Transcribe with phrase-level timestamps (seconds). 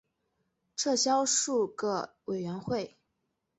[0.75, 2.97] 撤销数个委员会。